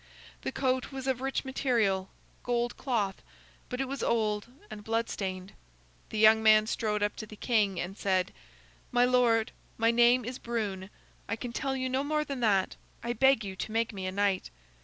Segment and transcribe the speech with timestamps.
[0.41, 2.09] The coat was of rich material,
[2.41, 3.21] gold cloth,
[3.69, 5.53] but it was old and blood stained.
[6.09, 8.33] The young man strode up to the king and said:
[8.91, 10.89] "My lord, my name is Brune.
[11.29, 12.77] I can tell you no more than that.
[13.03, 14.49] I beg you to make me a knight."